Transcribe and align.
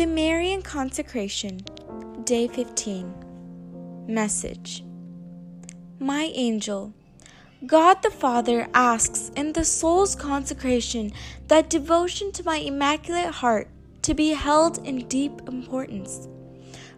The 0.00 0.06
Marian 0.06 0.62
Consecration, 0.62 1.60
Day 2.24 2.48
15. 2.48 4.06
Message 4.08 4.82
My 5.98 6.32
angel, 6.34 6.94
God 7.66 8.02
the 8.02 8.08
Father 8.08 8.66
asks 8.72 9.30
in 9.36 9.52
the 9.52 9.62
soul's 9.62 10.14
consecration 10.14 11.12
that 11.48 11.68
devotion 11.68 12.32
to 12.32 12.42
my 12.44 12.56
Immaculate 12.56 13.26
Heart 13.26 13.68
to 14.00 14.14
be 14.14 14.30
held 14.30 14.78
in 14.86 15.06
deep 15.06 15.42
importance. 15.46 16.28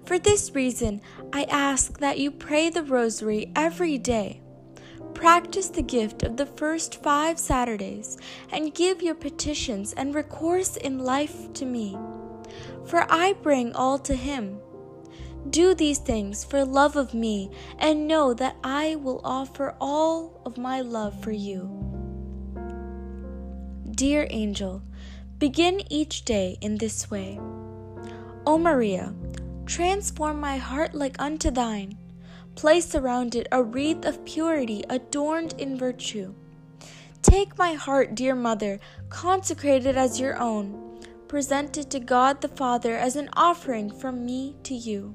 For 0.05 0.21
this 0.21 0.55
reason, 0.55 1.01
I 1.33 1.43
ask 1.51 1.99
that 1.99 2.21
you 2.21 2.31
pray 2.31 2.71
the 2.71 2.85
Rosary 2.85 3.51
every 3.57 3.99
day. 3.99 4.43
Practice 5.13 5.71
the 5.71 5.83
gift 5.83 6.23
of 6.23 6.37
the 6.37 6.47
first 6.47 7.03
five 7.03 7.41
Saturdays 7.41 8.17
and 8.53 8.73
give 8.73 9.03
your 9.03 9.17
petitions 9.17 9.93
and 9.93 10.15
recourse 10.15 10.77
in 10.77 11.01
life 11.01 11.53
to 11.55 11.65
me. 11.65 11.99
For 12.85 13.07
I 13.11 13.35
bring 13.35 13.75
all 13.75 13.99
to 14.01 14.15
Him. 14.15 14.61
Do 15.51 15.75
these 15.75 15.99
things 15.99 16.45
for 16.45 16.65
love 16.65 16.97
of 16.97 17.15
me, 17.15 17.51
and 17.79 18.07
know 18.07 18.33
that 18.35 18.57
I 18.63 18.97
will 18.97 19.21
offer 19.25 19.75
all 19.81 20.41
of 20.47 20.57
my 20.57 20.81
love 20.81 21.21
for 21.21 21.33
you. 21.33 21.69
Dear 23.91 24.27
angel, 24.31 24.83
begin 25.39 25.83
each 25.91 26.25
day 26.25 26.59
in 26.61 26.79
this 26.79 27.11
way. 27.11 27.41
O 28.47 28.57
Maria, 28.57 29.15
transform 29.67 30.41
my 30.41 30.57
heart 30.57 30.95
like 30.95 31.21
unto 31.21 31.51
thine. 31.51 31.99
Place 32.55 32.95
around 32.95 33.35
it 33.35 33.49
a 33.51 33.63
wreath 33.63 34.05
of 34.05 34.25
purity 34.25 34.85
adorned 34.89 35.55
in 35.59 35.77
virtue. 35.77 36.35
Take 37.23 37.57
my 37.57 37.73
heart, 37.73 38.15
dear 38.15 38.35
mother, 38.35 38.79
consecrate 39.09 39.87
it 39.87 39.97
as 39.97 40.21
your 40.21 40.39
own. 40.39 40.92
Present 41.33 41.79
it 41.79 41.89
to 41.89 41.99
God 41.99 42.43
the 42.43 42.49
Father 42.49 42.95
as 42.95 43.17
an 43.17 43.31
offering 43.33 43.91
from 43.91 44.27
me 44.27 44.55
to 44.65 44.75
you. 44.75 45.15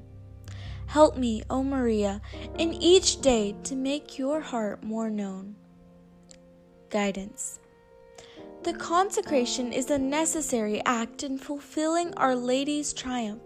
Help 0.86 1.16
me, 1.16 1.44
O 1.48 1.62
Maria, 1.62 2.20
in 2.58 2.74
each 2.74 3.20
day 3.20 3.54
to 3.62 3.76
make 3.76 4.18
your 4.18 4.40
heart 4.40 4.82
more 4.82 5.10
known. 5.10 5.54
Guidance. 6.90 7.60
The 8.64 8.72
consecration 8.72 9.72
is 9.72 9.90
a 9.90 9.98
necessary 9.98 10.82
act 10.84 11.22
in 11.22 11.38
fulfilling 11.38 12.12
Our 12.14 12.34
Lady's 12.34 12.92
triumph. 12.92 13.42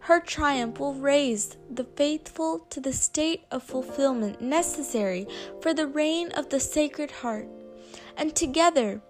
Her 0.00 0.18
triumph 0.18 0.80
will 0.80 0.94
raise 0.94 1.56
the 1.70 1.84
faithful 1.84 2.66
to 2.70 2.80
the 2.80 2.92
state 2.92 3.44
of 3.52 3.62
fulfillment 3.62 4.40
necessary 4.40 5.28
for 5.60 5.72
the 5.72 5.86
reign 5.86 6.32
of 6.32 6.48
the 6.48 6.58
Sacred 6.58 7.12
Heart, 7.12 7.46
and 8.16 8.34
together 8.34 9.00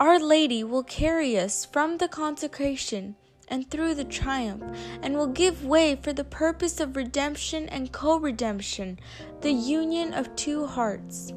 Our 0.00 0.20
Lady 0.20 0.62
will 0.62 0.84
carry 0.84 1.36
us 1.36 1.64
from 1.64 1.98
the 1.98 2.06
consecration 2.06 3.16
and 3.48 3.68
through 3.68 3.94
the 3.94 4.04
triumph, 4.04 4.62
and 5.02 5.16
will 5.16 5.26
give 5.26 5.64
way 5.64 5.96
for 5.96 6.12
the 6.12 6.22
purpose 6.22 6.78
of 6.78 6.94
redemption 6.94 7.68
and 7.68 7.90
co 7.90 8.16
redemption, 8.16 9.00
the 9.40 9.50
union 9.50 10.14
of 10.14 10.36
two 10.36 10.66
hearts. 10.66 11.32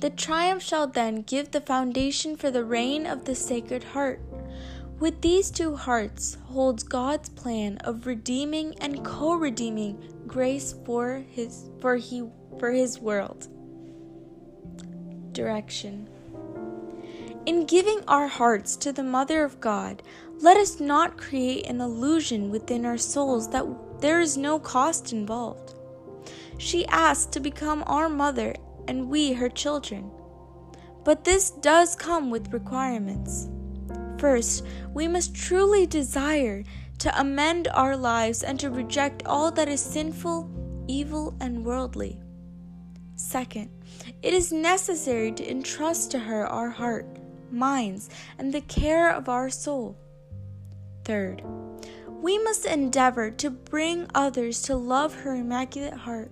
The 0.00 0.08
triumph 0.08 0.62
shall 0.62 0.86
then 0.86 1.20
give 1.22 1.50
the 1.50 1.60
foundation 1.60 2.36
for 2.36 2.50
the 2.50 2.64
reign 2.64 3.06
of 3.06 3.26
the 3.26 3.34
Sacred 3.34 3.84
Heart. 3.84 4.22
With 4.98 5.20
these 5.20 5.50
two 5.50 5.76
hearts 5.76 6.38
holds 6.46 6.82
God's 6.82 7.28
plan 7.28 7.76
of 7.78 8.06
redeeming 8.06 8.74
and 8.80 9.04
co-redeeming 9.04 10.24
grace 10.26 10.74
for 10.86 11.24
his 11.28 11.68
for 11.80 11.96
he 11.96 12.24
for 12.58 12.70
his 12.70 12.98
world. 12.98 13.48
Direction 15.32 16.08
in 17.46 17.66
giving 17.66 18.02
our 18.06 18.28
hearts 18.28 18.76
to 18.76 18.92
the 18.92 19.02
Mother 19.02 19.44
of 19.44 19.60
God, 19.60 20.02
let 20.40 20.56
us 20.56 20.80
not 20.80 21.16
create 21.16 21.66
an 21.66 21.80
illusion 21.80 22.50
within 22.50 22.84
our 22.84 22.98
souls 22.98 23.48
that 23.50 23.66
there 24.00 24.20
is 24.20 24.36
no 24.36 24.58
cost 24.58 25.12
involved. 25.12 25.74
She 26.58 26.86
asked 26.86 27.32
to 27.32 27.40
become 27.40 27.82
our 27.86 28.08
mother 28.08 28.54
and 28.88 29.08
we 29.08 29.32
her 29.32 29.48
children. 29.48 30.10
But 31.04 31.24
this 31.24 31.50
does 31.50 31.96
come 31.96 32.30
with 32.30 32.52
requirements. 32.52 33.48
First, 34.18 34.66
we 34.92 35.08
must 35.08 35.34
truly 35.34 35.86
desire 35.86 36.64
to 36.98 37.20
amend 37.20 37.68
our 37.68 37.96
lives 37.96 38.42
and 38.42 38.60
to 38.60 38.70
reject 38.70 39.22
all 39.24 39.50
that 39.52 39.68
is 39.68 39.80
sinful, 39.80 40.50
evil, 40.88 41.34
and 41.40 41.64
worldly. 41.64 42.20
Second, 43.16 43.70
it 44.22 44.34
is 44.34 44.52
necessary 44.52 45.32
to 45.32 45.50
entrust 45.50 46.10
to 46.10 46.18
her 46.18 46.46
our 46.46 46.68
heart 46.68 47.19
minds, 47.52 48.10
and 48.38 48.52
the 48.52 48.60
care 48.60 49.10
of 49.10 49.28
our 49.28 49.50
soul. 49.50 49.96
Third, 51.04 51.42
we 52.20 52.38
must 52.38 52.66
endeavor 52.66 53.30
to 53.30 53.50
bring 53.50 54.06
others 54.14 54.62
to 54.62 54.76
love 54.76 55.14
her 55.14 55.34
Immaculate 55.34 55.94
Heart. 55.94 56.30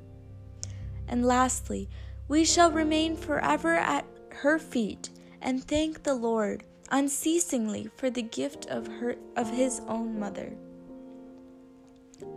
And 1.06 1.24
lastly, 1.24 1.88
we 2.28 2.44
shall 2.44 2.70
remain 2.70 3.16
forever 3.16 3.74
at 3.74 4.04
her 4.30 4.58
feet 4.58 5.10
and 5.40 5.64
thank 5.64 6.02
the 6.02 6.14
Lord 6.14 6.64
unceasingly 6.90 7.90
for 7.96 8.10
the 8.10 8.22
gift 8.22 8.66
of 8.66 8.86
her 8.86 9.16
of 9.36 9.50
his 9.50 9.80
own 9.88 10.18
mother. 10.18 10.52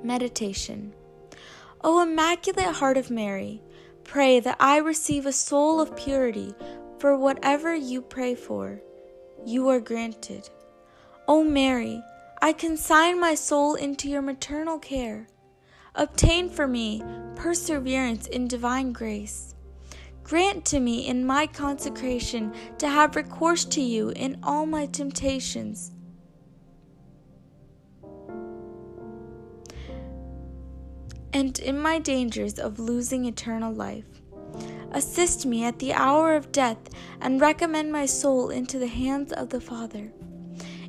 Meditation. 0.03 0.93
O 1.83 2.01
Immaculate 2.01 2.75
Heart 2.75 2.97
of 2.97 3.09
Mary, 3.09 3.61
pray 4.03 4.39
that 4.39 4.57
I 4.59 4.77
receive 4.77 5.25
a 5.25 5.31
soul 5.31 5.81
of 5.81 5.95
purity 5.95 6.53
for 7.01 7.17
whatever 7.17 7.73
you 7.73 7.99
pray 7.99 8.35
for, 8.35 8.79
you 9.43 9.67
are 9.69 9.79
granted. 9.79 10.47
O 11.27 11.43
Mary, 11.43 11.99
I 12.43 12.53
consign 12.53 13.19
my 13.19 13.33
soul 13.33 13.73
into 13.73 14.07
your 14.07 14.21
maternal 14.21 14.77
care. 14.77 15.27
Obtain 15.95 16.47
for 16.47 16.67
me 16.67 17.03
perseverance 17.35 18.27
in 18.27 18.47
divine 18.47 18.93
grace. 18.93 19.55
Grant 20.23 20.63
to 20.65 20.79
me 20.79 21.07
in 21.07 21.25
my 21.25 21.47
consecration 21.47 22.53
to 22.77 22.87
have 22.87 23.15
recourse 23.15 23.65
to 23.65 23.81
you 23.81 24.09
in 24.09 24.37
all 24.43 24.67
my 24.67 24.85
temptations. 24.85 25.91
And 31.33 31.57
in 31.57 31.79
my 31.79 31.97
dangers 31.97 32.59
of 32.59 32.77
losing 32.77 33.25
eternal 33.25 33.73
life. 33.73 34.20
Assist 34.93 35.45
me 35.45 35.63
at 35.63 35.79
the 35.79 35.93
hour 35.93 36.35
of 36.35 36.51
death, 36.51 36.89
and 37.21 37.39
recommend 37.39 37.91
my 37.91 38.05
soul 38.05 38.49
into 38.49 38.77
the 38.77 38.87
hands 38.87 39.31
of 39.31 39.49
the 39.49 39.61
Father. 39.61 40.11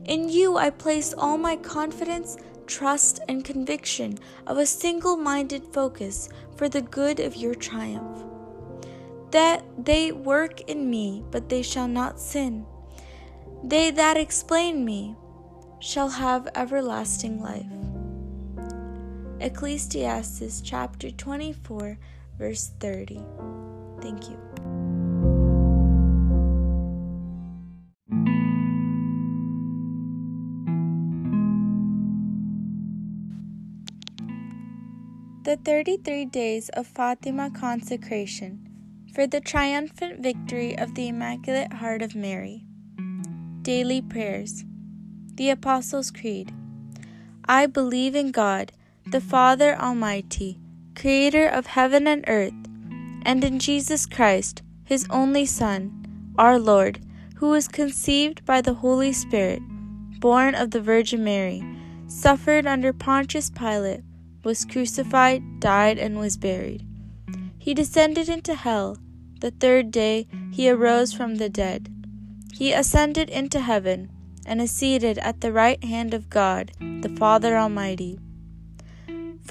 In 0.05 0.29
you 0.29 0.57
I 0.57 0.71
place 0.71 1.15
all 1.17 1.39
my 1.39 1.55
confidence, 1.57 2.37
trust, 2.67 3.21
and 3.29 3.45
conviction 3.45 4.19
of 4.47 4.59
a 4.59 4.67
single 4.67 5.17
minded 5.17 5.63
focus 5.73 6.29
for 6.57 6.69
the 6.69 6.83
good 6.83 7.21
of 7.21 7.37
your 7.37 7.55
triumph. 7.55 8.25
That 9.31 9.65
they 9.79 10.11
work 10.11 10.63
in 10.63 10.91
me, 10.91 11.25
but 11.31 11.49
they 11.49 11.63
shall 11.63 11.89
not 11.89 12.19
sin. 12.19 12.67
They 13.63 13.93
that 13.93 14.17
explain 14.17 14.85
me 14.85 15.15
shall 15.79 16.09
have 16.09 16.49
everlasting 16.57 17.41
life. 17.41 17.67
Ecclesiastes 19.41 20.61
chapter 20.61 21.11
24, 21.11 21.99
verse 22.39 22.73
30. 22.81 23.21
Thank 24.03 24.29
you. 24.29 24.37
The 35.45 35.57
33 35.57 36.25
Days 36.27 36.69
of 36.71 36.87
Fatima 36.87 37.51
Consecration 37.51 38.69
for 39.15 39.27
the 39.27 39.41
Triumphant 39.41 40.21
Victory 40.21 40.77
of 40.77 40.95
the 40.95 41.09
Immaculate 41.09 41.73
Heart 41.75 42.03
of 42.03 42.17
Mary. 42.17 42.65
Daily 43.63 44.03
Prayers. 44.03 44.65
The 45.35 45.51
Apostles' 45.51 46.11
Creed. 46.11 46.53
I 47.45 47.67
believe 47.67 48.17
in 48.17 48.33
God, 48.33 48.73
the 49.07 49.21
Father 49.21 49.77
Almighty, 49.77 50.59
creator 50.97 51.47
of 51.47 51.67
heaven 51.67 52.07
and 52.07 52.25
earth 52.27 52.62
and 53.25 53.43
in 53.45 53.59
Jesus 53.59 54.07
Christ, 54.07 54.63
his 54.85 55.07
only 55.11 55.47
Son, 55.47 56.33
our 56.39 56.59
Lord, 56.59 57.01
who 57.37 57.51
was 57.51 57.69
conceived 57.69 58.45
by 58.45 58.61
the 58.61 58.75
Holy 58.75 59.13
Spirit, 59.13 59.61
born 60.21 60.55
of 60.55 60.71
the 60.71 60.81
Virgin 60.81 61.25
Mary, 61.25 61.63
suffered 62.07 62.67
under 62.67 62.93
Pontius 62.93 63.51
Pilate, 63.51 64.03
was 64.45 64.65
crucified, 64.65 65.61
died, 65.61 65.99
and 65.99 66.19
was 66.19 66.37
buried. 66.37 66.87
He 67.59 67.75
descended 67.75 68.29
into 68.29 68.55
hell. 68.55 68.99
The 69.41 69.51
third 69.51 69.91
day 69.91 70.27
he 70.53 70.69
arose 70.71 71.13
from 71.13 71.37
the 71.37 71.49
dead. 71.49 71.89
He 72.53 72.73
ascended 72.73 73.31
into 73.31 73.61
heaven 73.61 74.11
and 74.47 74.61
is 74.61 74.71
seated 74.71 75.19
at 75.19 75.41
the 75.41 75.53
right 75.53 75.83
hand 75.83 76.15
of 76.15 76.31
God, 76.31 76.73
the 76.79 77.15
Father 77.19 77.57
Almighty. 77.57 78.19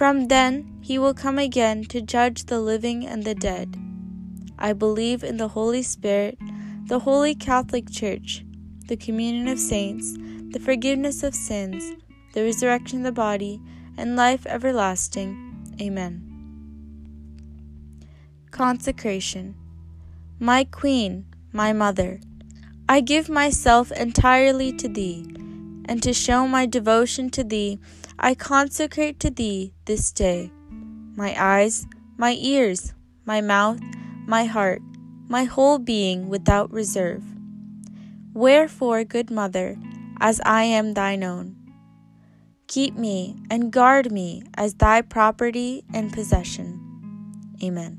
From 0.01 0.29
then 0.29 0.79
he 0.81 0.97
will 0.97 1.13
come 1.13 1.37
again 1.37 1.83
to 1.89 2.01
judge 2.01 2.45
the 2.45 2.59
living 2.59 3.05
and 3.05 3.23
the 3.23 3.35
dead. 3.35 3.77
I 4.57 4.73
believe 4.73 5.23
in 5.23 5.37
the 5.37 5.49
Holy 5.49 5.83
Spirit, 5.83 6.39
the 6.87 6.97
Holy 6.97 7.35
Catholic 7.35 7.87
Church, 7.91 8.43
the 8.87 8.97
communion 8.97 9.47
of 9.47 9.59
saints, 9.59 10.17
the 10.53 10.59
forgiveness 10.59 11.21
of 11.21 11.35
sins, 11.35 11.83
the 12.33 12.41
resurrection 12.41 13.01
of 13.01 13.03
the 13.03 13.11
body, 13.11 13.61
and 13.95 14.15
life 14.15 14.47
everlasting. 14.47 15.75
Amen. 15.79 16.23
Consecration. 18.49 19.53
My 20.39 20.63
Queen, 20.63 21.27
my 21.51 21.73
Mother, 21.73 22.19
I 22.89 23.01
give 23.01 23.29
myself 23.29 23.91
entirely 23.91 24.73
to 24.77 24.87
Thee, 24.87 25.27
and 25.85 26.01
to 26.01 26.11
show 26.11 26.47
my 26.47 26.65
devotion 26.65 27.29
to 27.29 27.43
Thee, 27.43 27.79
I 28.23 28.35
consecrate 28.35 29.19
to 29.21 29.31
Thee 29.31 29.73
this 29.85 30.11
day 30.11 30.51
my 31.15 31.33
eyes, 31.41 31.87
my 32.17 32.33
ears, 32.33 32.93
my 33.25 33.41
mouth, 33.41 33.79
my 34.27 34.45
heart, 34.45 34.83
my 35.27 35.45
whole 35.45 35.79
being 35.79 36.29
without 36.29 36.71
reserve. 36.71 37.23
Wherefore, 38.35 39.03
good 39.03 39.31
Mother, 39.31 39.75
as 40.19 40.39
I 40.45 40.65
am 40.65 40.93
thine 40.93 41.23
own, 41.23 41.55
keep 42.67 42.93
me 42.93 43.37
and 43.49 43.71
guard 43.71 44.11
me 44.11 44.43
as 44.53 44.75
thy 44.75 45.01
property 45.01 45.83
and 45.91 46.13
possession. 46.13 46.79
Amen. 47.63 47.97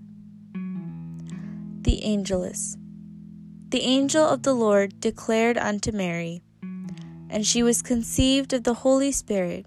The 1.81 2.01
Angelus. 2.05 2.77
The 3.71 3.83
angel 3.83 4.25
of 4.25 4.45
the 4.45 4.55
Lord 4.55 5.01
declared 5.01 5.59
unto 5.59 5.91
Mary, 5.91 6.45
and 7.29 7.45
she 7.45 7.65
was 7.65 7.83
conceived 7.83 8.53
of 8.53 8.63
the 8.63 8.75
Holy 8.75 9.11
Spirit. 9.11 9.67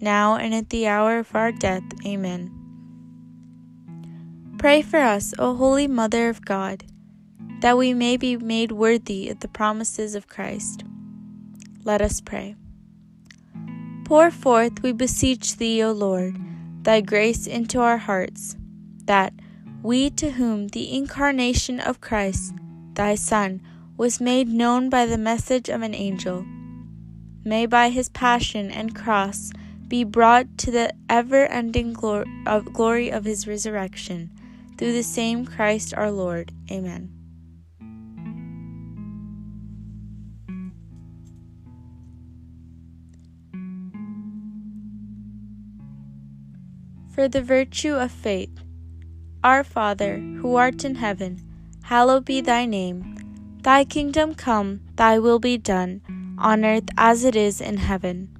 now 0.00 0.36
and 0.36 0.54
at 0.54 0.70
the 0.70 0.86
hour 0.86 1.18
of 1.18 1.34
our 1.34 1.52
death. 1.52 1.84
Amen. 2.06 2.56
Pray 4.58 4.82
for 4.82 5.00
us, 5.00 5.34
O 5.38 5.54
Holy 5.54 5.86
Mother 5.86 6.28
of 6.28 6.44
God 6.44 6.84
that 7.60 7.76
we 7.76 7.92
may 7.92 8.16
be 8.16 8.36
made 8.36 8.72
worthy 8.72 9.28
of 9.28 9.40
the 9.40 9.48
promises 9.48 10.14
of 10.14 10.28
Christ. 10.28 10.82
Let 11.84 12.00
us 12.00 12.20
pray. 12.20 12.56
Pour 14.04 14.30
forth, 14.30 14.82
we 14.82 14.92
beseech 14.92 15.56
thee, 15.56 15.82
O 15.82 15.92
Lord, 15.92 16.36
thy 16.82 17.00
grace 17.00 17.46
into 17.46 17.80
our 17.80 17.98
hearts, 17.98 18.56
that 19.04 19.34
we 19.82 20.10
to 20.10 20.32
whom 20.32 20.68
the 20.68 20.96
incarnation 20.96 21.80
of 21.80 22.00
Christ, 22.00 22.54
thy 22.94 23.14
Son, 23.14 23.62
was 23.96 24.20
made 24.20 24.48
known 24.48 24.88
by 24.88 25.04
the 25.04 25.18
message 25.18 25.68
of 25.68 25.82
an 25.82 25.94
angel, 25.94 26.44
may 27.44 27.66
by 27.66 27.90
his 27.90 28.08
passion 28.08 28.70
and 28.70 28.94
cross 28.94 29.52
be 29.90 30.04
brought 30.04 30.46
to 30.56 30.70
the 30.70 30.94
ever 31.08 31.46
ending 31.46 31.92
glory 31.92 33.10
of 33.10 33.24
his 33.24 33.48
resurrection, 33.48 34.30
through 34.78 34.92
the 34.92 35.02
same 35.02 35.44
Christ 35.44 35.92
our 35.92 36.10
Lord. 36.10 36.52
Amen. 36.70 37.10
for 47.20 47.28
the 47.28 47.42
virtue 47.42 47.96
of 47.96 48.10
faith. 48.10 48.48
Our 49.44 49.62
Father, 49.62 50.16
who 50.16 50.56
art 50.56 50.86
in 50.86 50.94
heaven, 50.94 51.42
hallowed 51.82 52.24
be 52.24 52.40
thy 52.40 52.64
name. 52.64 53.58
Thy 53.60 53.84
kingdom 53.84 54.34
come, 54.34 54.80
thy 54.96 55.18
will 55.18 55.38
be 55.38 55.58
done, 55.58 56.00
on 56.38 56.64
earth 56.64 56.88
as 56.96 57.24
it 57.24 57.36
is 57.36 57.60
in 57.60 57.76
heaven. 57.76 58.39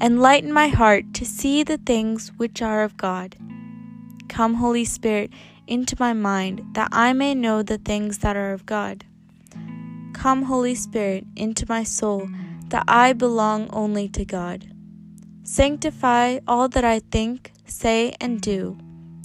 enlighten 0.00 0.52
my 0.52 0.68
heart 0.68 1.14
to 1.14 1.24
see 1.24 1.62
the 1.62 1.78
things 1.78 2.32
which 2.36 2.60
are 2.62 2.82
of 2.82 2.96
God. 2.96 3.36
Come, 4.28 4.54
Holy 4.54 4.84
Spirit, 4.84 5.30
into 5.66 5.96
my 5.98 6.12
mind, 6.12 6.62
that 6.74 6.88
I 6.92 7.12
may 7.12 7.34
know 7.34 7.62
the 7.62 7.78
things 7.78 8.18
that 8.18 8.36
are 8.36 8.52
of 8.52 8.66
God. 8.66 9.04
Come, 10.12 10.42
Holy 10.42 10.74
Spirit, 10.74 11.24
into 11.36 11.64
my 11.68 11.84
soul 11.84 12.28
that 12.68 12.84
I 12.88 13.12
belong 13.12 13.68
only 13.72 14.08
to 14.08 14.24
God. 14.24 14.66
Sanctify 15.44 16.38
all 16.48 16.68
that 16.68 16.84
I 16.84 17.00
think, 17.00 17.52
say, 17.66 18.14
and 18.20 18.40
do, 18.40 18.78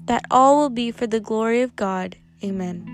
that 0.06 0.26
all 0.30 0.58
will 0.58 0.70
be 0.70 0.92
for 0.92 1.08
the 1.08 1.20
glory 1.20 1.62
of 1.62 1.76
God. 1.76 2.18
Amen. 2.44 2.86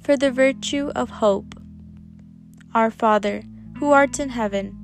For 0.00 0.16
the 0.16 0.30
virtue 0.30 0.90
of 0.94 1.10
hope. 1.10 1.54
Our 2.74 2.90
Father, 2.90 3.42
who 3.78 3.90
art 3.90 4.18
in 4.18 4.30
heaven, 4.30 4.83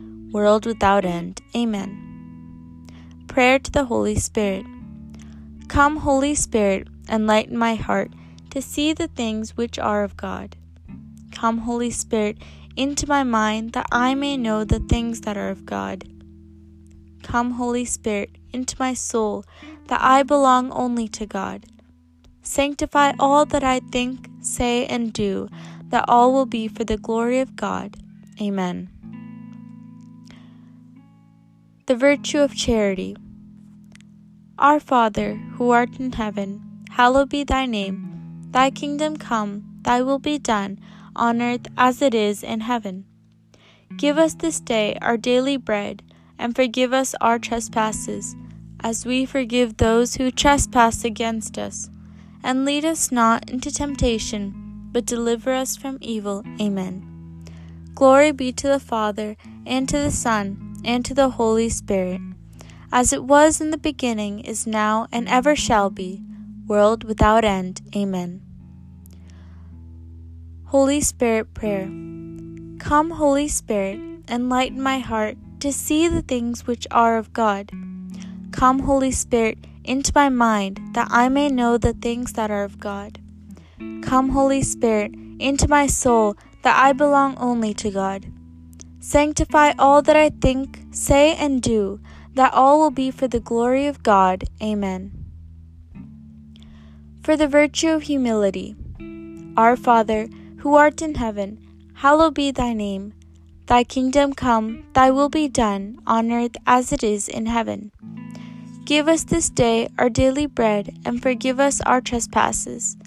world 0.31 0.65
without 0.65 1.05
end. 1.05 1.41
Amen. 1.55 2.07
Prayer 3.27 3.59
to 3.59 3.71
the 3.71 3.85
Holy 3.85 4.15
Spirit. 4.15 4.65
Come, 5.67 5.97
Holy 5.97 6.35
Spirit, 6.35 6.87
enlighten 7.09 7.57
my 7.57 7.75
heart 7.75 8.11
to 8.49 8.61
see 8.61 8.93
the 8.93 9.07
things 9.07 9.55
which 9.55 9.79
are 9.79 10.03
of 10.03 10.17
God. 10.17 10.55
Come, 11.31 11.59
Holy 11.59 11.91
Spirit, 11.91 12.37
into 12.75 13.07
my 13.07 13.23
mind 13.23 13.73
that 13.73 13.87
I 13.91 14.15
may 14.15 14.37
know 14.37 14.63
the 14.63 14.79
things 14.79 15.21
that 15.21 15.37
are 15.37 15.49
of 15.49 15.65
God. 15.65 16.03
Come, 17.23 17.51
Holy 17.51 17.85
Spirit, 17.85 18.37
into 18.51 18.75
my 18.79 18.93
soul 18.93 19.45
that 19.87 20.01
I 20.01 20.23
belong 20.23 20.71
only 20.71 21.07
to 21.09 21.25
God. 21.25 21.65
Sanctify 22.43 23.13
all 23.19 23.45
that 23.45 23.63
I 23.63 23.79
think, 23.91 24.27
say, 24.41 24.85
and 24.87 25.13
do, 25.13 25.47
that 25.89 26.05
all 26.07 26.33
will 26.33 26.45
be 26.45 26.67
for 26.67 26.83
the 26.83 26.97
glory 26.97 27.39
of 27.39 27.55
God. 27.55 27.97
Amen. 28.41 28.89
The 31.91 31.97
virtue 31.97 32.39
of 32.39 32.55
charity. 32.55 33.17
Our 34.57 34.79
Father, 34.79 35.35
who 35.55 35.71
art 35.71 35.99
in 35.99 36.13
heaven, 36.13 36.85
hallowed 36.91 37.27
be 37.27 37.43
thy 37.43 37.65
name. 37.65 38.47
Thy 38.51 38.69
kingdom 38.71 39.17
come, 39.17 39.65
thy 39.81 40.01
will 40.01 40.17
be 40.17 40.37
done 40.39 40.79
on 41.17 41.41
earth 41.41 41.67
as 41.77 42.01
it 42.01 42.13
is 42.13 42.43
in 42.43 42.61
heaven. 42.61 43.03
Give 43.97 44.17
us 44.17 44.35
this 44.35 44.61
day 44.61 44.97
our 45.01 45.17
daily 45.17 45.57
bread, 45.57 46.01
and 46.39 46.55
forgive 46.55 46.93
us 46.93 47.13
our 47.19 47.37
trespasses, 47.37 48.37
as 48.79 49.05
we 49.05 49.25
forgive 49.25 49.75
those 49.75 50.15
who 50.15 50.31
trespass 50.31 51.03
against 51.03 51.57
us. 51.57 51.89
And 52.41 52.63
lead 52.63 52.85
us 52.85 53.11
not 53.11 53.49
into 53.49 53.69
temptation, 53.69 54.87
but 54.93 55.05
deliver 55.05 55.51
us 55.51 55.75
from 55.75 55.97
evil. 55.99 56.41
Amen. 56.61 57.43
Glory 57.95 58.31
be 58.31 58.53
to 58.53 58.69
the 58.69 58.79
Father, 58.79 59.35
and 59.65 59.89
to 59.89 59.97
the 59.97 60.11
Son, 60.11 60.70
and 60.83 61.05
to 61.05 61.13
the 61.13 61.29
Holy 61.29 61.69
Spirit, 61.69 62.21
as 62.91 63.13
it 63.13 63.23
was 63.23 63.61
in 63.61 63.71
the 63.71 63.77
beginning, 63.77 64.39
is 64.39 64.67
now, 64.67 65.07
and 65.11 65.27
ever 65.29 65.55
shall 65.55 65.89
be, 65.89 66.21
world 66.67 67.03
without 67.03 67.45
end. 67.45 67.81
Amen. 67.95 68.41
Holy 70.65 71.01
Spirit 71.01 71.53
Prayer. 71.53 71.85
Come, 72.79 73.11
Holy 73.11 73.47
Spirit, 73.47 73.99
enlighten 74.27 74.81
my 74.81 74.99
heart 74.99 75.37
to 75.59 75.71
see 75.71 76.07
the 76.07 76.21
things 76.21 76.65
which 76.65 76.87
are 76.91 77.17
of 77.17 77.33
God. 77.33 77.71
Come, 78.51 78.79
Holy 78.79 79.11
Spirit, 79.11 79.57
into 79.83 80.11
my 80.15 80.29
mind 80.29 80.79
that 80.93 81.07
I 81.11 81.29
may 81.29 81.49
know 81.49 81.77
the 81.77 81.93
things 81.93 82.33
that 82.33 82.49
are 82.49 82.63
of 82.63 82.79
God. 82.79 83.19
Come, 84.01 84.29
Holy 84.29 84.61
Spirit, 84.61 85.13
into 85.39 85.67
my 85.67 85.87
soul 85.87 86.35
that 86.63 86.77
I 86.77 86.93
belong 86.93 87.37
only 87.37 87.73
to 87.75 87.91
God. 87.91 88.31
Sanctify 89.03 89.73
all 89.79 90.03
that 90.03 90.15
I 90.15 90.29
think, 90.29 90.79
say, 90.91 91.35
and 91.35 91.59
do, 91.59 91.99
that 92.35 92.53
all 92.53 92.79
will 92.79 92.91
be 92.91 93.09
for 93.09 93.27
the 93.27 93.39
glory 93.39 93.87
of 93.87 94.03
God. 94.03 94.43
Amen. 94.61 95.11
For 97.23 97.35
the 97.35 97.47
virtue 97.47 97.89
of 97.89 98.03
humility. 98.03 98.75
Our 99.57 99.75
Father, 99.75 100.29
who 100.59 100.75
art 100.75 101.01
in 101.01 101.15
heaven, 101.15 101.57
hallowed 101.95 102.35
be 102.35 102.51
thy 102.51 102.73
name. 102.73 103.13
Thy 103.65 103.83
kingdom 103.83 104.33
come, 104.33 104.85
thy 104.93 105.09
will 105.09 105.29
be 105.29 105.47
done, 105.47 105.97
on 106.05 106.31
earth 106.31 106.55
as 106.67 106.93
it 106.93 107.03
is 107.03 107.27
in 107.27 107.47
heaven. 107.47 107.91
Give 108.85 109.07
us 109.07 109.23
this 109.23 109.49
day 109.49 109.89
our 109.97 110.09
daily 110.09 110.45
bread, 110.45 110.95
and 111.05 111.21
forgive 111.21 111.59
us 111.59 111.81
our 111.81 112.01
trespasses, 112.01 112.97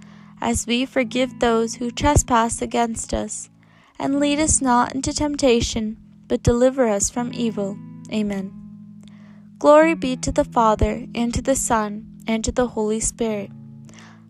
as 0.40 0.66
we 0.66 0.86
forgive 0.86 1.38
those 1.38 1.76
who 1.76 1.92
trespass 1.92 2.60
against 2.60 3.14
us. 3.14 3.48
And 3.98 4.20
lead 4.20 4.40
us 4.40 4.60
not 4.60 4.94
into 4.94 5.12
temptation, 5.12 5.96
but 6.28 6.42
deliver 6.42 6.88
us 6.88 7.10
from 7.10 7.32
evil. 7.32 7.78
Amen. 8.12 8.52
Glory 9.58 9.94
be 9.94 10.16
to 10.16 10.32
the 10.32 10.44
Father, 10.44 11.06
and 11.14 11.32
to 11.34 11.40
the 11.42 11.56
Son, 11.56 12.06
and 12.26 12.44
to 12.44 12.52
the 12.52 12.68
Holy 12.68 13.00
Spirit 13.00 13.50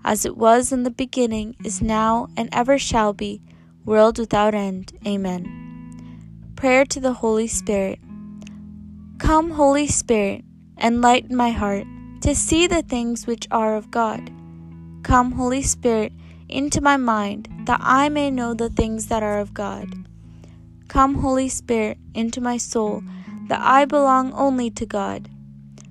as 0.05 0.27
it 0.27 0.37
was 0.37 0.71
in 0.71 0.83
the 0.83 0.91
beginning, 0.91 1.57
is 1.65 1.81
now, 1.81 2.29
and 2.37 2.49
ever 2.53 2.79
shall 2.79 3.15
be, 3.15 3.41
world 3.87 4.19
without 4.19 4.55
end. 4.55 4.93
Amen. 5.07 6.53
Prayer 6.57 6.85
to 6.85 7.01
the 7.01 7.15
Holy 7.15 7.47
Spirit. 7.47 7.99
Come, 9.19 9.53
Holy 9.53 9.87
Spirit, 9.87 10.45
enlighten 10.79 11.35
my 11.35 11.51
heart 11.51 11.87
to 12.21 12.35
see 12.35 12.67
the 12.67 12.83
things 12.83 13.27
which 13.27 13.49
are 13.51 13.77
of 13.77 13.91
God. 13.91 14.31
Come, 15.03 15.33
Holy 15.33 15.63
Spirit, 15.63 16.13
into 16.55 16.81
my 16.81 16.97
mind 16.97 17.49
that 17.67 17.81
I 17.83 18.09
may 18.09 18.31
know 18.31 18.55
the 18.55 18.71
things 18.71 19.09
that 19.09 19.23
are 19.23 19.41
of 19.41 19.53
God. 19.53 19.89
Come, 20.89 21.17
Holy 21.17 21.49
Spirit, 21.49 21.99
into 22.15 22.41
my 22.41 22.57
soul 22.57 23.03
that 23.49 23.61
I 23.61 23.85
belong 23.85 24.33
only 24.33 24.71
to 24.71 24.87
God. 24.87 25.29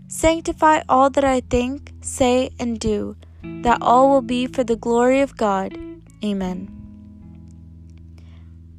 Sanctify 0.08 0.82
all 0.88 1.10
that 1.10 1.24
I 1.24 1.42
think, 1.42 1.92
say, 2.02 2.52
and 2.60 2.80
do 2.80 3.18
that 3.64 3.82
all 3.82 4.10
will 4.10 4.22
be 4.22 4.48
for 4.48 4.64
the 4.64 4.76
glory 4.76 5.20
of 5.20 5.36
God. 5.36 5.78
Amen. 6.24 6.70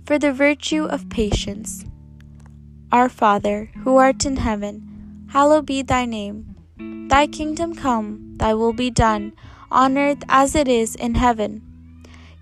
For 0.07 0.19
the 0.19 0.33
virtue 0.33 0.85
of 0.85 1.09
patience. 1.09 1.85
Our 2.93 3.09
Father, 3.09 3.71
who 3.83 3.97
art 3.97 4.25
in 4.25 4.37
heaven, 4.37 5.27
hallowed 5.31 5.67
be 5.67 5.83
thy 5.83 6.05
name. 6.05 6.55
Thy 7.09 7.27
kingdom 7.27 7.75
come, 7.75 8.37
thy 8.37 8.55
will 8.55 8.73
be 8.73 8.91
done, 8.91 9.33
on 9.71 9.99
earth 9.99 10.23
as 10.29 10.55
it 10.55 10.69
is 10.69 10.95
in 10.95 11.17
heaven. 11.17 11.74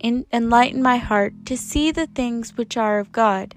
enlighten 0.00 0.82
my 0.82 0.96
heart 0.96 1.34
to 1.46 1.56
see 1.56 1.90
the 1.90 2.06
things 2.06 2.56
which 2.56 2.76
are 2.76 2.98
of 2.98 3.12
God. 3.12 3.54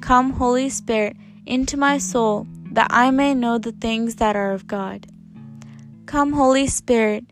Come, 0.00 0.30
Holy 0.32 0.68
Spirit, 0.68 1.16
into 1.46 1.76
my 1.76 1.98
soul, 1.98 2.46
that 2.72 2.88
I 2.90 3.10
may 3.10 3.34
know 3.34 3.58
the 3.58 3.72
things 3.72 4.16
that 4.16 4.36
are 4.36 4.52
of 4.52 4.66
God. 4.66 5.06
Come, 6.06 6.32
Holy 6.32 6.66
Spirit, 6.66 7.24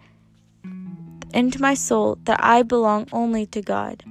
into 1.35 1.61
my 1.61 1.75
soul 1.75 2.19
that 2.25 2.43
I 2.43 2.63
belong 2.63 3.09
only 3.13 3.47
to 3.47 3.63
God. 3.63 4.05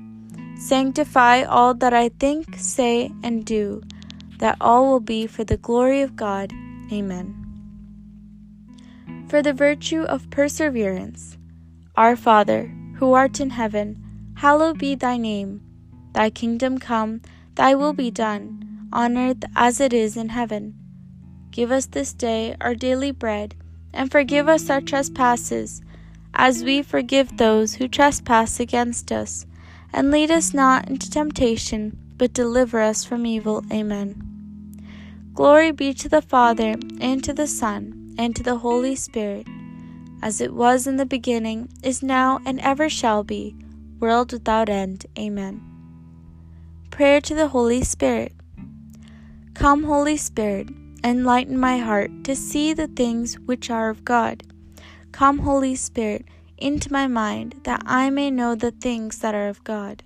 Sanctify 0.58 1.44
all 1.44 1.74
that 1.76 1.94
I 1.94 2.10
think, 2.10 2.56
say, 2.58 3.12
and 3.24 3.46
do, 3.46 3.82
that 4.38 4.58
all 4.62 4.92
will 4.92 5.00
be 5.00 5.28
for 5.28 5.44
the 5.44 5.58
glory 5.58 6.02
of 6.02 6.16
God. 6.16 6.52
Amen. 6.92 7.36
For 9.28 9.42
the 9.42 9.54
virtue 9.54 10.04
of 10.04 10.30
perseverance. 10.30 11.38
Our 11.96 12.16
Father, 12.16 12.72
who 12.98 13.14
art 13.14 13.40
in 13.40 13.52
heaven, 13.52 14.01
hallowed 14.42 14.80
be 14.80 14.96
thy 14.96 15.18
name. 15.18 15.62
Thy 16.14 16.32
kingdom 16.32 16.80
come, 16.80 17.22
thy 17.54 17.76
will 17.76 17.94
be 17.94 18.10
done, 18.10 18.90
on 18.92 19.16
earth 19.16 19.44
as 19.56 19.80
it 19.80 19.94
is 19.94 20.18
in 20.18 20.30
heaven. 20.30 20.74
Give 21.52 21.72
us 21.72 21.86
this 21.86 22.12
day 22.12 22.56
our 22.60 22.74
daily 22.74 23.12
bread, 23.12 23.54
and 23.94 24.10
forgive 24.10 24.50
us 24.50 24.68
our 24.68 24.82
trespasses 24.82 25.84
as 26.34 26.64
we 26.64 26.82
forgive 26.82 27.38
those 27.38 27.76
who 27.76 27.88
trespass 27.88 28.60
against 28.60 29.12
us. 29.12 29.46
And 29.94 30.10
lead 30.10 30.32
us 30.32 30.56
not 30.56 30.90
into 30.90 31.08
temptation, 31.12 31.96
but 32.18 32.34
deliver 32.34 32.82
us 32.82 33.06
from 33.06 33.28
evil. 33.28 33.64
Amen. 33.72 34.10
Glory 35.36 35.72
be 35.72 35.94
to 35.94 36.10
the 36.10 36.24
Father, 36.24 36.78
and 37.00 37.24
to 37.24 37.32
the 37.32 37.46
Son, 37.46 38.16
and 38.18 38.36
to 38.36 38.42
the 38.42 38.58
Holy 38.58 38.96
Spirit, 38.96 39.46
as 40.24 40.42
it 40.42 40.56
was 40.56 40.88
in 40.88 40.98
the 40.98 41.06
beginning, 41.06 41.70
is 41.84 42.02
now, 42.02 42.40
and 42.44 42.60
ever 42.62 42.90
shall 42.90 43.24
be, 43.24 43.56
world 44.02 44.34
without 44.34 44.70
end. 44.70 45.06
Amen. 45.18 45.62
Prayer 46.90 47.22
to 47.22 47.36
the 47.36 47.48
Holy 47.48 47.84
Spirit. 47.84 48.34
Come, 49.54 49.84
Holy 49.84 50.18
Spirit, 50.18 50.70
enlighten 51.04 51.58
my 51.58 51.78
heart 51.78 52.12
to 52.26 52.36
see 52.36 52.74
the 52.74 52.88
things 52.88 53.40
which 53.40 53.70
are 53.70 53.90
of 53.90 54.04
God 54.04 54.44
Come, 55.12 55.40
Holy 55.40 55.76
Spirit, 55.76 56.26
into 56.58 56.92
my 56.92 57.06
mind, 57.08 57.62
that 57.64 57.84
I 57.86 58.10
may 58.10 58.32
know 58.32 58.56
the 58.56 58.72
things 58.72 59.20
that 59.20 59.36
are 59.36 59.50
of 59.50 59.64
God. 59.64 60.04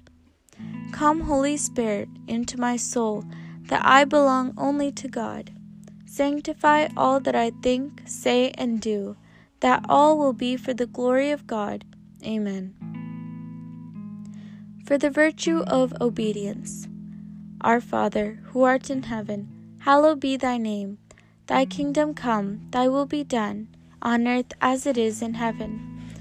Come, 0.91 1.21
Holy 1.21 1.57
Spirit, 1.57 2.09
into 2.27 2.59
my 2.59 2.75
soul, 2.75 3.23
that 3.69 3.85
I 3.85 4.03
belong 4.05 4.53
only 4.57 4.91
to 4.93 5.07
God. 5.07 5.51
Sanctify 6.05 6.87
all 6.97 7.19
that 7.19 7.35
I 7.35 7.51
think, 7.61 8.01
say, 8.05 8.51
and 8.57 8.81
do, 8.81 9.15
that 9.59 9.85
all 9.87 10.17
will 10.17 10.33
be 10.33 10.57
for 10.57 10.73
the 10.73 10.87
glory 10.87 11.31
of 11.31 11.47
God. 11.47 11.85
Amen. 12.23 12.74
For 14.85 14.99
the 14.99 15.09
virtue 15.09 15.63
of 15.65 15.99
obedience. 15.99 16.87
Our 17.61 17.81
Father, 17.81 18.39
who 18.49 18.61
art 18.61 18.91
in 18.91 19.01
heaven, 19.03 19.77
hallowed 19.79 20.19
be 20.19 20.37
thy 20.37 20.57
name. 20.57 20.99
Thy 21.47 21.65
kingdom 21.65 22.13
come, 22.13 22.67
thy 22.69 22.87
will 22.87 23.07
be 23.07 23.23
done 23.23 23.69
on 24.01 24.27
earth 24.27 24.53
as 24.61 24.85
it 24.85 24.97
is 24.97 25.23
in 25.23 25.33
heaven. 25.33 26.13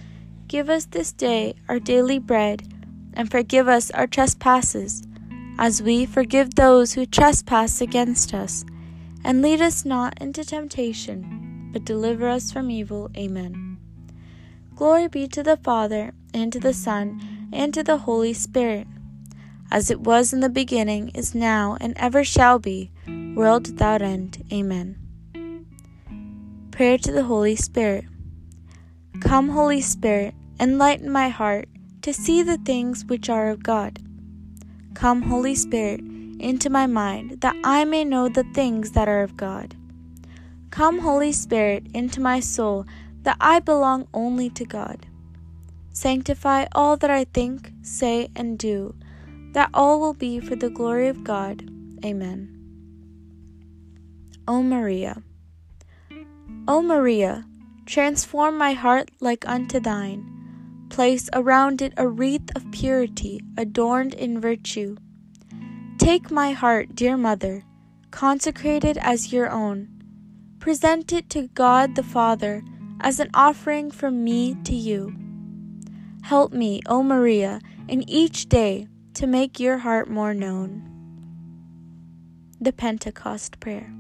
Give 0.49 0.71
us 0.71 0.87
this 0.87 1.13
day 1.13 1.55
our 1.69 1.79
daily 1.79 2.19
bread, 2.19 2.63
and 3.13 3.31
forgive 3.31 3.69
us 3.69 3.91
our 3.91 4.07
trespasses, 4.07 5.03
as 5.59 5.83
we 5.83 6.07
forgive 6.07 6.55
those 6.55 6.95
who 6.95 7.05
trespass 7.05 7.83
against 7.83 8.33
us. 8.33 8.65
And 9.23 9.43
lead 9.43 9.61
us 9.61 9.85
not 9.85 10.21
into 10.23 10.43
temptation, 10.43 11.71
but 11.71 11.85
deliver 11.85 12.29
us 12.29 12.51
from 12.51 12.71
evil. 12.71 13.11
Amen. 13.15 13.77
Glory 14.75 15.09
be 15.09 15.29
to 15.29 15.43
the 15.43 15.59
Father, 15.59 16.13
and 16.33 16.51
to 16.53 16.61
the 16.61 16.73
Son, 16.73 17.21
and 17.55 17.73
to 17.73 17.85
the 17.85 17.99
Holy 17.99 18.33
Spirit, 18.33 18.87
as 19.71 19.91
it 19.91 20.01
was 20.01 20.33
in 20.33 20.41
the 20.41 20.49
beginning, 20.49 21.11
is 21.11 21.35
now, 21.35 21.79
and 21.81 21.95
ever 21.97 22.25
shall 22.25 22.59
be, 22.59 22.91
world 23.35 23.69
without 23.69 24.03
end. 24.03 24.45
Amen. 24.53 24.99
Prayer 26.73 26.99
to 26.99 27.13
the 27.13 27.23
Holy 27.23 27.55
Spirit. 27.55 28.05
Come, 29.21 29.51
Holy 29.51 29.81
Spirit, 29.81 30.35
enlighten 30.59 31.11
my 31.11 31.29
heart 31.29 31.69
to 32.03 32.13
see 32.13 32.43
the 32.43 32.59
things 32.59 33.05
which 33.05 33.31
are 33.31 33.49
of 33.49 33.63
God. 33.63 34.01
Come, 34.95 35.23
Holy 35.23 35.55
Spirit, 35.55 36.01
into 36.41 36.69
my 36.69 36.87
mind, 36.87 37.41
that 37.41 37.57
I 37.63 37.85
may 37.85 38.05
know 38.05 38.29
the 38.29 38.45
things 38.53 38.91
that 38.91 39.09
are 39.09 39.23
of 39.23 39.37
God. 39.37 39.77
Come, 40.71 40.99
Holy 40.99 41.33
Spirit, 41.33 41.87
into 41.95 42.21
my 42.21 42.41
soul, 42.41 42.85
that 43.23 43.37
I 43.41 43.61
belong 43.61 44.09
only 44.13 44.51
to 44.51 44.65
God. 44.65 45.07
Sanctify 45.95 46.67
all 46.73 46.97
that 46.97 47.11
I 47.11 47.23
think, 47.23 47.71
say, 47.83 48.29
and 48.35 48.59
do, 48.59 48.97
that 49.53 49.71
all 49.73 50.01
will 50.01 50.13
be 50.13 50.41
for 50.41 50.57
the 50.57 50.69
glory 50.69 51.07
of 51.07 51.23
God. 51.23 51.71
Amen. 52.05 52.51
O 54.49 54.61
Maria. 54.61 55.23
O 56.67 56.83
Maria, 56.83 57.47
transform 57.87 58.59
my 58.59 58.73
heart 58.73 59.13
like 59.21 59.47
unto 59.49 59.79
thine. 59.79 60.27
Place 60.91 61.31
around 61.33 61.81
it 61.81 61.95
a 61.97 62.09
wreath 62.09 62.51
of 62.57 62.71
purity, 62.73 63.41
adorned 63.57 64.15
in 64.15 64.41
virtue. 64.41 64.97
Take 65.99 66.29
my 66.29 66.51
heart, 66.51 66.97
dear 66.97 67.17
Mother, 67.17 67.63
consecrate 68.11 68.85
it 68.85 68.97
as 68.97 69.33
your 69.33 69.49
own. 69.49 69.89
Present 70.59 71.13
it 71.13 71.31
to 71.31 71.47
God 71.55 71.95
the 71.95 72.03
Father 72.03 72.65
as 73.01 73.21
an 73.21 73.31
offering 73.33 73.93
from 73.93 74.25
me 74.25 74.57
to 74.65 74.75
you. 74.75 75.24
Help 76.35 76.53
me, 76.53 76.81
O 76.87 77.01
Maria, 77.01 77.61
in 77.87 78.03
each 78.11 78.49
day 78.49 78.89
to 79.15 79.25
make 79.25 79.61
your 79.61 79.79
heart 79.79 80.11
more 80.11 80.35
known. 80.35 80.83
The 82.61 82.73
Pentecost 82.73 83.61
Prayer. 83.61 83.95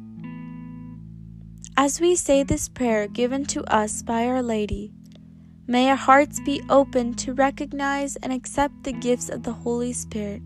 As 1.76 2.00
we 2.00 2.16
say 2.16 2.42
this 2.42 2.68
prayer 2.68 3.06
given 3.06 3.44
to 3.44 3.62
us 3.72 4.02
by 4.02 4.26
Our 4.26 4.42
Lady, 4.42 4.92
may 5.68 5.88
our 5.88 5.94
hearts 5.94 6.40
be 6.40 6.60
open 6.68 7.14
to 7.22 7.34
recognize 7.34 8.16
and 8.16 8.32
accept 8.32 8.82
the 8.82 8.92
gifts 8.92 9.28
of 9.28 9.44
the 9.44 9.52
Holy 9.52 9.92
Spirit, 9.92 10.42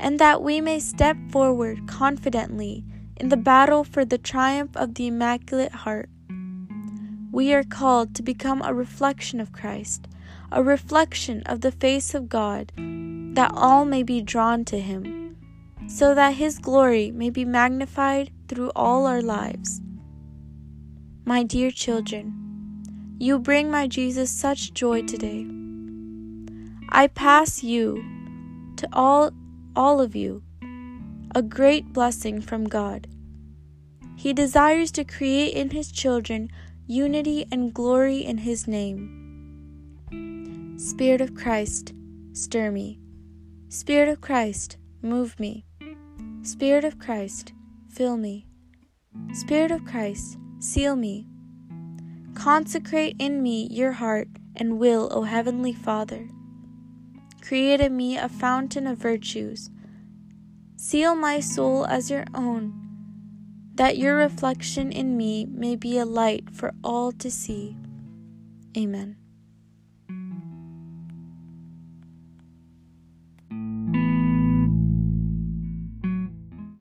and 0.00 0.18
that 0.18 0.42
we 0.42 0.60
may 0.60 0.80
step 0.80 1.16
forward 1.30 1.86
confidently 1.86 2.84
in 3.16 3.28
the 3.28 3.36
battle 3.36 3.84
for 3.84 4.04
the 4.04 4.18
triumph 4.18 4.76
of 4.76 4.96
the 4.96 5.06
Immaculate 5.06 5.70
Heart. 5.86 6.10
We 7.30 7.54
are 7.54 7.62
called 7.62 8.16
to 8.16 8.24
become 8.24 8.62
a 8.62 8.74
reflection 8.74 9.38
of 9.38 9.52
Christ, 9.52 10.08
a 10.50 10.62
reflection 10.62 11.42
of 11.44 11.60
the 11.60 11.72
face 11.72 12.14
of 12.14 12.28
God, 12.28 12.72
that 13.34 13.52
all 13.54 13.84
may 13.84 14.02
be 14.02 14.20
drawn 14.20 14.64
to 14.66 14.80
Him, 14.80 15.36
so 15.88 16.14
that 16.14 16.34
His 16.34 16.58
glory 16.58 17.10
may 17.10 17.30
be 17.30 17.44
magnified 17.44 18.30
through 18.48 18.70
all 18.74 19.06
our 19.06 19.22
lives. 19.22 19.80
My 21.24 21.42
dear 21.42 21.70
children, 21.70 22.34
you 23.18 23.38
bring 23.38 23.70
my 23.70 23.86
Jesus 23.86 24.30
such 24.30 24.72
joy 24.72 25.02
today. 25.02 25.46
I 26.88 27.08
pass 27.08 27.62
you 27.62 28.02
to 28.76 28.88
all 28.92 29.32
all 29.76 30.00
of 30.00 30.16
you 30.16 30.42
a 31.34 31.42
great 31.42 31.92
blessing 31.92 32.40
from 32.40 32.64
God. 32.64 33.06
He 34.16 34.32
desires 34.32 34.90
to 34.92 35.04
create 35.04 35.54
in 35.54 35.70
his 35.70 35.92
children 35.92 36.50
unity 36.86 37.46
and 37.52 37.74
glory 37.74 38.24
in 38.24 38.38
his 38.38 38.66
name. 38.66 39.17
Spirit 40.78 41.20
of 41.20 41.34
Christ, 41.34 41.92
stir 42.34 42.70
me. 42.70 43.00
Spirit 43.68 44.08
of 44.08 44.20
Christ, 44.20 44.76
move 45.02 45.38
me. 45.40 45.64
Spirit 46.42 46.84
of 46.84 47.00
Christ, 47.00 47.52
fill 47.90 48.16
me. 48.16 48.46
Spirit 49.32 49.72
of 49.72 49.84
Christ, 49.84 50.38
seal 50.60 50.94
me. 50.94 51.26
Consecrate 52.34 53.16
in 53.18 53.42
me 53.42 53.66
your 53.72 53.90
heart 53.90 54.28
and 54.54 54.78
will, 54.78 55.08
O 55.10 55.24
Heavenly 55.24 55.72
Father. 55.72 56.28
Create 57.42 57.80
in 57.80 57.96
me 57.96 58.16
a 58.16 58.28
fountain 58.28 58.86
of 58.86 58.98
virtues. 58.98 59.70
Seal 60.76 61.16
my 61.16 61.40
soul 61.40 61.86
as 61.86 62.08
your 62.08 62.24
own, 62.36 62.72
that 63.74 63.98
your 63.98 64.14
reflection 64.14 64.92
in 64.92 65.16
me 65.16 65.44
may 65.44 65.74
be 65.74 65.98
a 65.98 66.06
light 66.06 66.48
for 66.52 66.72
all 66.84 67.10
to 67.10 67.32
see. 67.32 67.76
Amen. 68.76 69.16